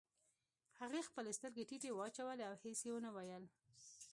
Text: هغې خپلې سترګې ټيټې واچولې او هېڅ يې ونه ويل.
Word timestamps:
هغې 0.81 1.01
خپلې 1.09 1.31
سترګې 1.37 1.67
ټيټې 1.69 1.91
واچولې 1.93 2.43
او 2.49 2.55
هېڅ 2.63 2.79
يې 2.87 2.91
ونه 2.93 3.09
ويل. 3.15 3.43